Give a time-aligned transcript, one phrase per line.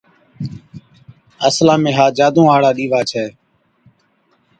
[1.47, 3.25] اصلا ۾ ها جادُوئا هاڙا ڏِيوا ڇَي۔